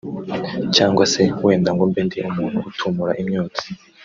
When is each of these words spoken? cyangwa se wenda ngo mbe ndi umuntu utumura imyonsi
cyangwa 0.75 1.03
se 1.13 1.21
wenda 1.45 1.69
ngo 1.73 1.83
mbe 1.89 2.01
ndi 2.05 2.17
umuntu 2.29 2.57
utumura 2.69 3.11
imyonsi 3.21 3.65